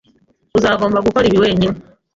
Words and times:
Uzagomba 0.57 1.03
gukora 1.05 1.27
ibi 1.29 1.37
wenyine. 1.43 1.77